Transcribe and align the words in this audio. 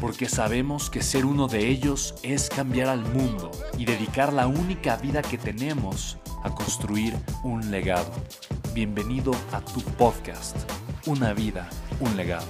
porque 0.00 0.28
sabemos 0.28 0.90
que 0.90 1.02
ser 1.02 1.24
uno 1.24 1.48
de 1.48 1.68
ellos 1.68 2.14
es 2.22 2.48
cambiar 2.48 2.88
al 2.88 3.00
mundo 3.00 3.50
y 3.78 3.84
dedicar 3.84 4.32
la 4.32 4.46
única 4.46 4.96
vida 4.96 5.22
que 5.22 5.38
tenemos 5.38 6.18
a 6.42 6.54
construir 6.54 7.14
un 7.42 7.70
legado. 7.70 8.12
Bienvenido 8.74 9.32
a 9.52 9.60
tu 9.60 9.80
podcast, 9.80 10.56
Una 11.06 11.32
vida, 11.32 11.68
un 12.00 12.16
legado. 12.16 12.46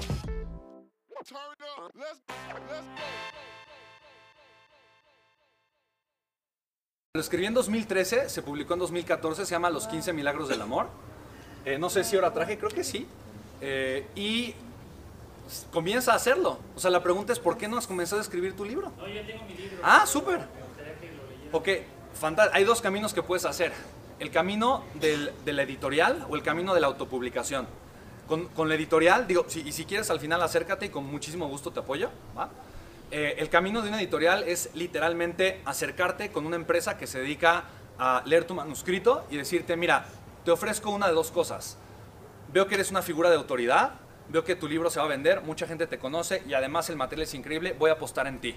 Lo 7.14 7.20
escribí 7.20 7.46
en 7.46 7.54
2013, 7.54 8.28
se 8.28 8.42
publicó 8.42 8.74
en 8.74 8.80
2014, 8.80 9.46
se 9.46 9.50
llama 9.52 9.70
Los 9.70 9.86
15 9.86 10.12
Milagros 10.12 10.48
del 10.48 10.60
Amor. 10.60 10.88
Eh, 11.64 11.78
no 11.78 11.88
sé 11.90 12.04
si 12.04 12.16
ahora 12.16 12.32
traje, 12.32 12.58
creo 12.58 12.70
que 12.70 12.84
sí. 12.84 13.06
Eh, 13.60 14.06
y 14.14 14.54
comienza 15.72 16.12
a 16.12 16.16
hacerlo. 16.16 16.58
O 16.74 16.80
sea, 16.80 16.90
la 16.90 17.02
pregunta 17.02 17.32
es, 17.32 17.38
¿por 17.38 17.56
qué 17.56 17.68
no 17.68 17.78
has 17.78 17.86
comenzado 17.86 18.20
a 18.20 18.22
escribir 18.22 18.54
tu 18.56 18.64
libro? 18.64 18.92
No, 18.96 19.08
yo 19.08 19.24
tengo 19.24 19.44
mi 19.44 19.54
libro. 19.54 19.78
Ah, 19.82 20.04
súper. 20.06 20.40
Ok, 21.52 21.68
fantástico. 22.14 22.56
Hay 22.56 22.64
dos 22.64 22.80
caminos 22.80 23.14
que 23.14 23.22
puedes 23.22 23.44
hacer. 23.44 23.72
El 24.18 24.30
camino 24.30 24.84
del, 24.94 25.32
de 25.44 25.52
la 25.52 25.62
editorial 25.62 26.26
o 26.28 26.36
el 26.36 26.42
camino 26.42 26.74
de 26.74 26.80
la 26.80 26.86
autopublicación. 26.86 27.66
Con, 28.26 28.48
con 28.48 28.68
la 28.68 28.74
editorial, 28.74 29.26
digo, 29.26 29.44
si, 29.46 29.60
y 29.60 29.72
si 29.72 29.84
quieres 29.84 30.10
al 30.10 30.18
final 30.18 30.42
acércate 30.42 30.86
y 30.86 30.88
con 30.88 31.04
muchísimo 31.04 31.48
gusto 31.48 31.70
te 31.70 31.80
apoyo. 31.80 32.10
¿va? 32.36 32.50
Eh, 33.10 33.36
el 33.38 33.48
camino 33.48 33.82
de 33.82 33.88
una 33.88 34.00
editorial 34.00 34.42
es 34.44 34.70
literalmente 34.74 35.60
acercarte 35.64 36.32
con 36.32 36.44
una 36.44 36.56
empresa 36.56 36.98
que 36.98 37.06
se 37.06 37.20
dedica 37.20 37.64
a 37.98 38.22
leer 38.26 38.44
tu 38.44 38.54
manuscrito 38.54 39.24
y 39.30 39.36
decirte, 39.36 39.76
mira, 39.76 40.06
te 40.44 40.50
ofrezco 40.50 40.90
una 40.90 41.06
de 41.06 41.12
dos 41.12 41.30
cosas. 41.30 41.76
Veo 42.52 42.66
que 42.66 42.74
eres 42.74 42.90
una 42.90 43.02
figura 43.02 43.30
de 43.30 43.36
autoridad, 43.36 43.92
veo 44.28 44.44
que 44.44 44.56
tu 44.56 44.68
libro 44.68 44.90
se 44.90 44.98
va 44.98 45.06
a 45.06 45.08
vender, 45.08 45.42
mucha 45.42 45.66
gente 45.66 45.86
te 45.86 45.98
conoce 45.98 46.42
y 46.46 46.54
además 46.54 46.90
el 46.90 46.96
material 46.96 47.24
es 47.24 47.34
increíble, 47.34 47.74
voy 47.78 47.90
a 47.90 47.94
apostar 47.94 48.26
en 48.26 48.40
ti. 48.40 48.56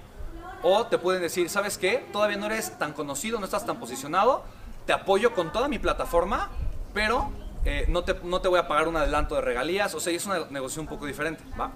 O 0.61 0.87
te 0.87 0.97
pueden 0.97 1.21
decir, 1.21 1.49
¿sabes 1.49 1.77
qué? 1.77 2.05
Todavía 2.11 2.37
no 2.37 2.47
eres 2.47 2.77
tan 2.77 2.93
conocido, 2.93 3.39
no 3.39 3.45
estás 3.45 3.65
tan 3.65 3.79
posicionado, 3.79 4.43
te 4.85 4.93
apoyo 4.93 5.33
con 5.33 5.51
toda 5.51 5.67
mi 5.67 5.79
plataforma, 5.79 6.49
pero 6.93 7.31
eh, 7.65 7.85
no, 7.87 8.03
te, 8.03 8.15
no 8.23 8.41
te 8.41 8.47
voy 8.47 8.59
a 8.59 8.67
pagar 8.67 8.87
un 8.87 8.97
adelanto 8.97 9.35
de 9.35 9.41
regalías, 9.41 9.93
o 9.93 9.99
sea, 9.99 10.13
es 10.13 10.25
una 10.25 10.39
negociación 10.49 10.83
un 10.85 10.89
poco 10.89 11.05
diferente, 11.05 11.43
¿va? 11.59 11.71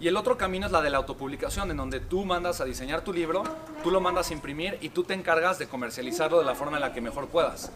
Y 0.00 0.08
el 0.08 0.16
otro 0.16 0.36
camino 0.36 0.66
es 0.66 0.72
la 0.72 0.82
de 0.82 0.90
la 0.90 0.98
autopublicación, 0.98 1.70
en 1.70 1.76
donde 1.76 2.00
tú 2.00 2.24
mandas 2.24 2.60
a 2.60 2.64
diseñar 2.64 3.02
tu 3.02 3.12
libro, 3.12 3.42
tú 3.82 3.90
lo 3.90 4.00
mandas 4.00 4.30
a 4.30 4.32
imprimir 4.34 4.76
y 4.80 4.90
tú 4.90 5.04
te 5.04 5.14
encargas 5.14 5.58
de 5.58 5.66
comercializarlo 5.66 6.38
de 6.38 6.44
la 6.44 6.54
forma 6.54 6.76
en 6.76 6.82
la 6.82 6.92
que 6.92 7.00
mejor 7.00 7.28
puedas. 7.28 7.70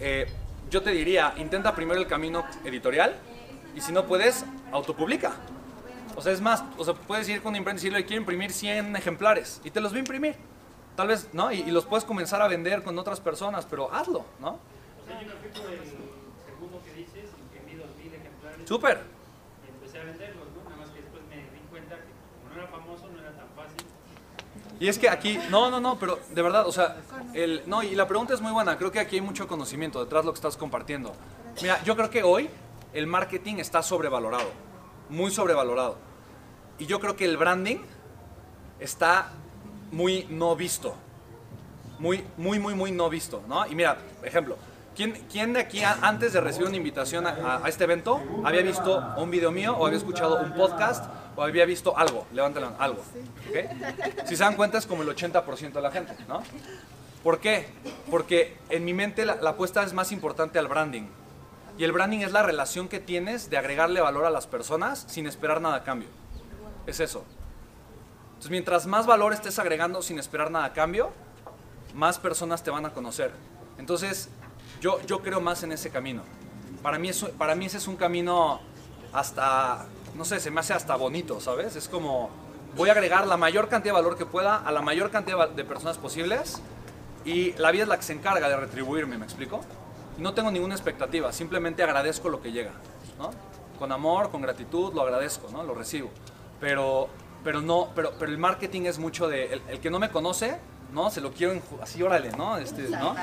Eh, 0.00 0.26
yo 0.70 0.82
te 0.82 0.90
diría, 0.90 1.34
intenta 1.38 1.74
primero 1.74 2.00
el 2.00 2.06
camino 2.06 2.44
editorial 2.64 3.14
y 3.76 3.80
si 3.82 3.92
no 3.92 4.06
puedes, 4.06 4.44
autopublica. 4.72 5.34
O 6.16 6.22
sea, 6.22 6.32
es 6.32 6.40
más, 6.40 6.64
o 6.78 6.84
sea, 6.84 6.94
puedes 6.94 7.28
ir 7.28 7.42
con 7.42 7.50
un 7.50 7.56
imprenta 7.56 7.78
y 7.78 7.84
decirle, 7.84 8.06
quiero 8.06 8.22
imprimir 8.22 8.50
100 8.50 8.96
ejemplares 8.96 9.60
y 9.64 9.70
te 9.70 9.80
los 9.80 9.92
voy 9.92 9.98
a 9.98 10.00
imprimir. 10.00 10.34
Tal 10.96 11.08
vez, 11.08 11.28
¿no? 11.34 11.52
Y, 11.52 11.60
y 11.60 11.70
los 11.70 11.84
puedes 11.84 12.06
comenzar 12.06 12.40
a 12.40 12.48
vender 12.48 12.82
con 12.82 12.98
otras 12.98 13.20
personas, 13.20 13.66
pero 13.66 13.92
hazlo, 13.92 14.24
¿no? 14.40 14.58
O 15.02 15.06
sea, 15.06 15.20
yo 15.20 15.28
me 15.28 15.34
fui 15.34 15.50
por 15.50 15.70
el 15.70 15.84
segundo 15.84 16.80
que 16.86 16.92
dices, 16.94 17.30
imprimí 17.38 17.78
2000 17.78 18.14
ejemplares. 18.14 18.66
Súper. 18.66 19.02
Y 19.66 19.74
empecé 19.74 19.98
a 19.98 20.04
venderlos, 20.04 20.46
¿no? 20.56 20.70
Nada 20.70 20.76
más 20.76 20.88
que 20.88 21.02
después 21.02 21.22
me 21.28 21.36
di 21.36 21.66
cuenta 21.68 21.96
que 21.96 22.12
como 22.40 22.54
no 22.54 22.62
era 22.62 22.68
famoso, 22.68 23.08
no 23.08 23.20
era 23.20 23.32
tan 23.32 23.48
fácil. 23.54 23.86
Y 24.80 24.88
es 24.88 24.98
que 24.98 25.10
aquí, 25.10 25.38
no, 25.50 25.70
no, 25.70 25.80
no, 25.80 25.98
pero 25.98 26.18
de 26.30 26.40
verdad, 26.40 26.66
o 26.66 26.72
sea, 26.72 26.96
el, 27.34 27.62
no, 27.66 27.82
y 27.82 27.94
la 27.94 28.08
pregunta 28.08 28.32
es 28.32 28.40
muy 28.40 28.52
buena, 28.52 28.78
creo 28.78 28.90
que 28.90 29.00
aquí 29.00 29.16
hay 29.16 29.22
mucho 29.22 29.46
conocimiento 29.46 30.02
detrás 30.02 30.22
de 30.22 30.26
lo 30.28 30.32
que 30.32 30.38
estás 30.38 30.56
compartiendo. 30.56 31.12
Mira, 31.60 31.82
yo 31.84 31.94
creo 31.94 32.08
que 32.08 32.22
hoy 32.22 32.48
el 32.92 33.06
marketing 33.06 33.56
está 33.56 33.82
sobrevalorado, 33.82 34.50
muy 35.08 35.30
sobrevalorado. 35.30 35.96
Y 36.78 36.86
yo 36.86 37.00
creo 37.00 37.16
que 37.16 37.24
el 37.24 37.36
branding 37.36 37.78
está 38.80 39.30
muy 39.92 40.26
no 40.30 40.56
visto, 40.56 40.94
muy, 41.98 42.24
muy, 42.36 42.58
muy, 42.58 42.74
muy 42.74 42.92
no 42.92 43.08
visto, 43.08 43.42
¿no? 43.48 43.66
Y 43.66 43.74
mira, 43.74 43.96
ejemplo, 44.22 44.56
¿quién, 44.94 45.12
quién 45.30 45.52
de 45.54 45.60
aquí 45.60 45.82
antes 45.82 46.32
de 46.34 46.40
recibir 46.40 46.68
una 46.68 46.76
invitación 46.76 47.26
a, 47.26 47.60
a- 47.64 47.68
este 47.68 47.84
evento 47.84 48.20
había 48.44 48.62
visto 48.62 49.02
un 49.16 49.30
video 49.30 49.50
mío 49.50 49.74
o 49.76 49.86
había 49.86 49.98
escuchado 49.98 50.40
un 50.42 50.52
podcast 50.52 51.04
o 51.36 51.42
había 51.42 51.64
visto 51.64 51.96
algo? 51.96 52.26
Levántalo, 52.32 52.72
algo. 52.78 53.00
¿ok? 53.48 54.26
Si 54.26 54.36
se 54.36 54.42
dan 54.44 54.56
cuenta 54.56 54.76
es 54.78 54.86
como 54.86 55.02
el 55.02 55.08
80% 55.08 55.72
de 55.72 55.80
la 55.80 55.90
gente, 55.90 56.14
¿no? 56.28 56.42
¿Por 57.22 57.40
qué? 57.40 57.66
Porque 58.10 58.56
en 58.68 58.84
mi 58.84 58.92
mente 58.92 59.24
la, 59.24 59.36
la 59.36 59.50
apuesta 59.50 59.82
es 59.82 59.92
más 59.94 60.12
importante 60.12 60.58
al 60.58 60.68
branding. 60.68 61.04
Y 61.78 61.84
el 61.84 61.92
branding 61.92 62.20
es 62.20 62.32
la 62.32 62.42
relación 62.42 62.88
que 62.88 63.00
tienes 63.00 63.50
de 63.50 63.58
agregarle 63.58 64.00
valor 64.00 64.24
a 64.24 64.30
las 64.30 64.46
personas 64.46 65.04
sin 65.08 65.26
esperar 65.26 65.60
nada 65.60 65.76
a 65.76 65.84
cambio. 65.84 66.08
Es 66.86 67.00
eso. 67.00 67.24
Entonces, 68.28 68.50
mientras 68.50 68.86
más 68.86 69.06
valor 69.06 69.32
estés 69.32 69.58
agregando 69.58 70.02
sin 70.02 70.18
esperar 70.18 70.50
nada 70.50 70.66
a 70.66 70.72
cambio, 70.72 71.10
más 71.94 72.18
personas 72.18 72.62
te 72.62 72.70
van 72.70 72.86
a 72.86 72.90
conocer. 72.90 73.32
Entonces, 73.78 74.28
yo, 74.80 75.00
yo 75.06 75.20
creo 75.20 75.40
más 75.40 75.62
en 75.62 75.72
ese 75.72 75.90
camino. 75.90 76.22
Para 76.82 76.98
mí, 76.98 77.08
eso, 77.08 77.30
para 77.32 77.54
mí 77.54 77.66
ese 77.66 77.78
es 77.78 77.88
un 77.88 77.96
camino 77.96 78.60
hasta, 79.12 79.86
no 80.14 80.24
sé, 80.24 80.40
se 80.40 80.50
me 80.50 80.60
hace 80.60 80.72
hasta 80.72 80.96
bonito, 80.96 81.40
¿sabes? 81.40 81.76
Es 81.76 81.88
como, 81.88 82.30
voy 82.76 82.88
a 82.88 82.92
agregar 82.92 83.26
la 83.26 83.36
mayor 83.36 83.68
cantidad 83.68 83.94
de 83.94 84.02
valor 84.02 84.16
que 84.16 84.26
pueda 84.26 84.56
a 84.56 84.70
la 84.72 84.82
mayor 84.82 85.10
cantidad 85.10 85.48
de 85.48 85.64
personas 85.64 85.98
posibles 85.98 86.60
y 87.24 87.52
la 87.54 87.70
vida 87.70 87.84
es 87.84 87.88
la 87.88 87.96
que 87.96 88.02
se 88.02 88.12
encarga 88.12 88.48
de 88.48 88.56
retribuirme, 88.56 89.18
¿me 89.18 89.24
explico? 89.24 89.62
Y 90.18 90.20
no 90.22 90.34
tengo 90.34 90.50
ninguna 90.50 90.74
expectativa, 90.74 91.32
simplemente 91.32 91.82
agradezco 91.82 92.28
lo 92.28 92.40
que 92.40 92.52
llega, 92.52 92.72
¿no? 93.18 93.30
Con 93.78 93.92
amor, 93.92 94.30
con 94.30 94.40
gratitud, 94.40 94.94
lo 94.94 95.02
agradezco, 95.02 95.48
¿no? 95.50 95.62
Lo 95.62 95.74
recibo. 95.74 96.10
Pero, 96.60 97.08
pero 97.44 97.60
no, 97.60 97.90
pero, 97.94 98.12
pero 98.18 98.30
el 98.30 98.38
marketing 98.38 98.82
es 98.82 98.98
mucho 98.98 99.28
de, 99.28 99.52
el, 99.52 99.62
el 99.68 99.80
que 99.80 99.90
no 99.90 99.98
me 99.98 100.08
conoce, 100.10 100.58
¿no? 100.92 101.10
Se 101.10 101.20
lo 101.20 101.32
quiero 101.32 101.60
así, 101.82 102.02
órale, 102.02 102.32
¿no? 102.32 102.56
Este, 102.56 102.88
¿no? 102.88 103.14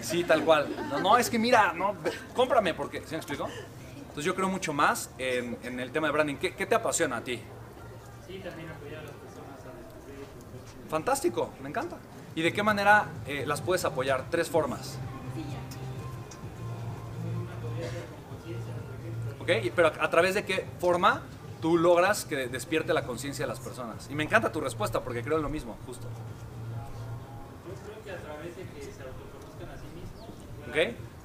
Sí, 0.00 0.22
tal 0.22 0.44
cual. 0.44 0.68
No, 0.90 1.00
no, 1.00 1.18
es 1.18 1.28
que 1.28 1.38
mira, 1.38 1.72
no, 1.72 1.96
cómprame, 2.34 2.74
porque, 2.74 3.00
¿sí 3.00 3.12
me 3.12 3.16
explico? 3.16 3.48
Entonces 3.96 4.24
yo 4.24 4.34
creo 4.34 4.48
mucho 4.48 4.72
más 4.72 5.10
en, 5.18 5.58
en 5.62 5.80
el 5.80 5.90
tema 5.90 6.06
de 6.06 6.12
branding. 6.12 6.36
¿Qué, 6.36 6.54
qué 6.54 6.66
te 6.66 6.74
apasiona 6.74 7.16
a 7.16 7.20
ti? 7.24 7.40
Sí, 8.26 8.38
también 8.38 8.68
apoyar 8.70 9.00
a 9.00 9.02
las 9.02 9.12
personas 9.12 9.60
a 9.60 9.76
descubrir 9.76 10.88
Fantástico, 10.88 11.50
me 11.62 11.68
encanta. 11.68 11.96
¿Y 12.34 12.42
de 12.42 12.52
qué 12.52 12.62
manera 12.62 13.06
eh, 13.26 13.44
las 13.46 13.60
puedes 13.60 13.84
apoyar? 13.84 14.26
Tres 14.30 14.48
formas. 14.48 14.98
¿Ok? 19.48 19.72
Pero 19.74 19.88
a, 19.88 20.10
través 20.10 20.34
de 20.34 20.44
qué 20.44 20.66
forma 20.78 21.22
tú 21.62 21.78
logras 21.78 22.26
que 22.26 22.48
despierte 22.48 22.92
la 22.92 23.04
conciencia 23.04 23.46
de 23.46 23.48
las 23.48 23.60
personas. 23.60 24.08
Y 24.10 24.14
me 24.14 24.24
encanta 24.24 24.52
tu 24.52 24.60
respuesta 24.60 25.00
porque 25.00 25.22
creo 25.22 25.36
en 25.38 25.42
lo 25.42 25.48
mismo, 25.48 25.78
justo. 25.86 26.06
Yo 27.66 27.74
creo 27.84 28.04
que 28.04 28.10
a 28.10 28.22
través 28.22 28.56
de 28.56 28.62
que 28.64 28.82
se 28.82 29.02
autoconozcan 29.02 29.70
a 29.70 29.76
sí 29.76 29.86
mismos. 29.94 30.28
¿Ok? 30.68 30.76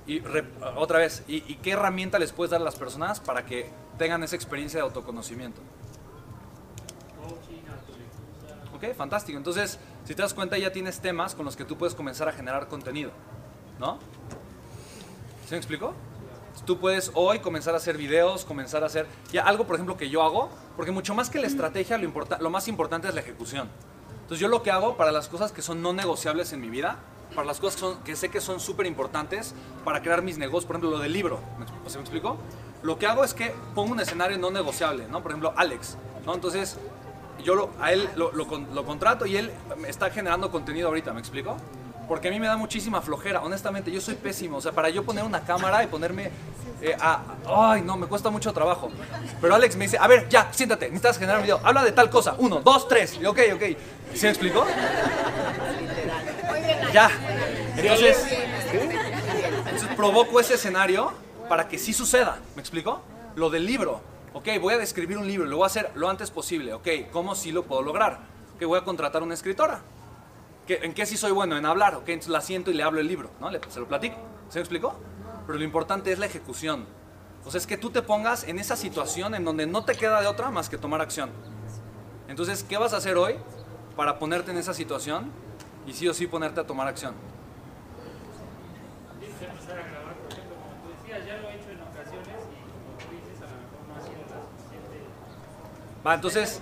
Y 0.07 0.19
re- 0.21 0.45
otra 0.77 0.99
vez, 0.99 1.23
¿y, 1.27 1.43
y 1.51 1.55
qué 1.57 1.71
herramienta 1.71 2.17
les 2.17 2.31
puedes 2.31 2.51
dar 2.51 2.61
a 2.61 2.63
las 2.63 2.75
personas 2.77 3.19
para 3.19 3.45
que 3.45 3.69
tengan 3.97 4.23
esa 4.23 4.35
experiencia 4.35 4.79
de 4.79 4.83
autoconocimiento? 4.85 5.61
Ok, 8.73 8.93
fantástico. 8.95 9.37
Entonces, 9.37 9.79
si 10.05 10.15
te 10.15 10.21
das 10.21 10.33
cuenta, 10.33 10.57
ya 10.57 10.71
tienes 10.71 10.99
temas 10.99 11.35
con 11.35 11.45
los 11.45 11.55
que 11.55 11.63
tú 11.63 11.77
puedes 11.77 11.95
comenzar 11.95 12.27
a 12.27 12.31
generar 12.33 12.67
contenido. 12.67 13.11
¿No? 13.79 13.99
¿Sí 15.45 15.51
me 15.51 15.57
explico? 15.57 15.93
Tú 16.65 16.79
puedes 16.79 17.11
hoy 17.13 17.39
comenzar 17.39 17.73
a 17.73 17.77
hacer 17.77 17.97
videos, 17.97 18.45
comenzar 18.45 18.83
a 18.83 18.85
hacer 18.85 19.05
ya 19.31 19.44
algo, 19.44 19.65
por 19.65 19.75
ejemplo, 19.75 19.97
que 19.97 20.09
yo 20.09 20.23
hago, 20.23 20.50
porque 20.77 20.91
mucho 20.91 21.13
más 21.13 21.29
que 21.29 21.39
la 21.39 21.47
estrategia, 21.47 21.97
lo, 21.97 22.05
importa- 22.05 22.38
lo 22.39 22.50
más 22.50 22.67
importante 22.67 23.07
es 23.07 23.13
la 23.15 23.21
ejecución. 23.21 23.69
Entonces, 24.21 24.39
yo 24.39 24.47
lo 24.47 24.63
que 24.63 24.71
hago 24.71 24.95
para 24.95 25.11
las 25.11 25.27
cosas 25.27 25.51
que 25.51 25.61
son 25.61 25.81
no 25.81 25.91
negociables 25.94 26.53
en 26.53 26.61
mi 26.61 26.69
vida 26.69 26.97
para 27.35 27.47
las 27.47 27.59
cosas 27.59 27.97
que, 28.05 28.15
sé 28.15 28.29
que 28.29 28.39
son 28.39 28.59
súper 28.59 28.85
importantes 28.85 29.55
para 29.83 30.03
crear 30.03 30.21
mis 30.21 30.38
negocios. 30.38 30.65
Por 30.65 30.75
ejemplo, 30.75 30.91
lo 30.91 31.00
del 31.00 31.11
libro. 31.11 31.39
¿Me, 31.57 31.65
expl- 31.65 31.88
¿se 31.89 31.97
me 31.97 32.01
explicó? 32.03 32.38
Lo 32.83 33.00
que 33.00 33.07
hago 33.07 33.23
es 33.23 33.33
que 33.33 33.55
pongo 33.73 33.91
un 33.94 34.00
escenario 34.00 34.38
no 34.38 34.51
negociable, 34.51 35.07
¿no? 35.09 35.21
Por 35.23 35.31
ejemplo, 35.31 35.51
Alex, 35.55 35.97
¿no? 36.27 36.35
Entonces, 36.35 36.77
yo 37.44 37.55
lo- 37.55 37.71
a 37.81 37.91
él 37.91 38.07
lo, 38.15 38.31
lo 38.33 38.45
lo 38.45 38.85
contrato 38.85 39.25
y 39.25 39.35
él 39.38 39.51
está 39.88 40.11
generando 40.11 40.51
contenido 40.51 40.89
ahorita, 40.89 41.11
¿me 41.11 41.19
explico? 41.21 41.57
Porque 42.07 42.27
a 42.27 42.31
mí 42.31 42.39
me 42.39 42.47
da 42.47 42.57
muchísima 42.57 43.01
flojera, 43.01 43.41
honestamente, 43.41 43.91
yo 43.91 44.01
soy 44.01 44.15
pésimo, 44.15 44.57
o 44.57 44.61
sea, 44.61 44.71
para 44.71 44.89
yo 44.89 45.03
poner 45.03 45.23
una 45.23 45.44
cámara 45.44 45.83
y 45.83 45.88
ponerme 45.88 46.31
eh, 46.81 46.95
a... 47.00 47.21
Ay, 47.47 47.81
no, 47.81 47.95
me 47.95 48.07
cuesta 48.07 48.29
mucho 48.29 48.51
trabajo. 48.51 48.91
Pero 49.39 49.55
Alex 49.55 49.75
me 49.77 49.85
dice, 49.85 49.97
a 49.97 50.07
ver, 50.07 50.27
ya, 50.27 50.50
siéntate, 50.51 50.88
necesitas 50.88 51.17
generar 51.17 51.38
un 51.38 51.44
video, 51.44 51.61
habla 51.63 51.83
de 51.83 51.94
tal 51.94 52.09
cosa, 52.09 52.35
uno, 52.38 52.59
dos, 52.59 52.88
tres, 52.88 53.17
y 53.21 53.25
ok, 53.25 53.39
ok. 53.55 53.63
¿Sí 54.13 54.25
me 54.25 54.29
explicó? 54.29 54.65
Ya. 56.94 57.09
Entonces, 57.75 58.25
entonces 59.65 59.89
provoco 59.95 60.39
ese 60.39 60.55
escenario 60.55 61.11
para 61.50 61.67
que 61.67 61.79
sí 61.79 61.94
suceda. 61.94 62.39
¿Me 62.55 62.61
explico? 62.61 63.01
Lo 63.35 63.50
del 63.50 63.65
libro. 63.65 64.01
Ok, 64.33 64.50
voy 64.61 64.73
a 64.73 64.77
describir 64.77 65.17
un 65.17 65.27
libro, 65.27 65.45
lo 65.45 65.57
voy 65.57 65.63
a 65.63 65.67
hacer 65.67 65.91
lo 65.95 66.09
antes 66.09 66.31
posible. 66.31 66.73
Ok, 66.73 66.88
¿cómo 67.11 67.35
sí 67.35 67.51
lo 67.51 67.63
puedo 67.63 67.81
lograr? 67.81 68.19
Ok, 68.55 68.65
voy 68.65 68.79
a 68.79 68.83
contratar 68.83 69.23
una 69.23 69.33
escritora. 69.33 69.81
¿Qué- 70.68 70.80
¿En 70.83 70.94
qué 70.94 71.06
sí 71.06 71.18
soy 71.18 71.31
bueno? 71.31 71.57
En 71.57 71.65
hablar. 71.65 71.95
Ok, 71.95 72.10
entonces 72.10 72.31
la 72.31 72.42
siento 72.42 72.71
y 72.71 72.74
le 72.74 72.83
hablo 72.83 73.00
el 73.00 73.07
libro, 73.07 73.30
¿no? 73.39 73.50
Le- 73.50 73.60
se 73.69 73.80
lo 73.80 73.88
platico. 73.88 74.15
¿Se 74.50 74.60
me 74.60 74.62
explicó? 74.62 74.95
Pero 75.45 75.57
lo 75.57 75.63
importante 75.63 76.12
es 76.12 76.19
la 76.19 76.25
ejecución. 76.25 76.86
O 77.45 77.51
sea, 77.51 77.57
es 77.57 77.68
que 77.68 77.77
tú 77.77 77.89
te 77.89 78.01
pongas 78.01 78.45
en 78.45 78.57
esa 78.60 78.77
situación 78.77 79.36
en 79.36 79.44
donde 79.44 79.68
no 79.68 79.83
te 79.83 79.95
queda 79.95 80.21
de 80.21 80.27
otra 80.27 80.50
más 80.51 80.69
que 80.69 80.77
tomar 80.77 81.01
acción. 81.01 81.30
Entonces, 82.30 82.63
¿qué 82.63 82.77
vas 82.77 82.94
a 82.94 82.98
hacer 82.98 83.18
hoy 83.18 83.36
para 83.98 84.18
ponerte 84.19 84.51
en 84.51 84.57
esa 84.57 84.74
situación 84.74 85.30
y 85.86 85.92
sí 85.94 86.07
o 86.07 86.13
sí 86.13 86.27
ponerte 86.27 86.62
a 86.62 86.65
tomar 86.65 86.88
acción? 86.88 87.13
Tienes 89.19 89.38
que 89.38 89.45
empezar 89.45 89.77
a 89.80 89.83
grabar, 89.83 90.13
por 90.15 90.31
ejemplo, 90.31 90.56
como 90.56 90.74
tú 90.83 91.01
decías, 91.01 91.25
ya 91.27 91.38
lo 91.38 91.50
he 91.50 91.56
hecho 91.56 91.69
en 91.71 91.81
ocasiones 91.81 92.39
y 92.48 92.57
como 92.63 92.95
tú 92.98 93.06
dices, 93.12 93.38
a 93.44 93.48
lo 93.51 93.60
mejor 93.60 93.83
no 93.89 93.95
ha 93.95 94.01
sido 94.07 94.24
la 94.31 94.39
suficiente. 94.48 94.98
Va, 96.05 96.13
entonces, 96.15 96.61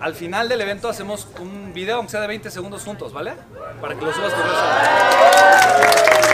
al 0.00 0.14
final 0.14 0.48
del 0.48 0.60
evento 0.60 0.88
hacemos 0.88 1.28
un 1.40 1.72
video, 1.72 1.96
aunque 1.96 2.10
sea 2.10 2.20
de 2.20 2.26
20 2.26 2.50
segundos 2.50 2.82
juntos, 2.82 3.12
¿vale? 3.12 3.34
Para 3.80 3.94
que 3.94 4.04
lo 4.04 4.12
subas 4.12 4.34
tu 4.34 4.42
red 4.42 4.48
social. 4.48 6.29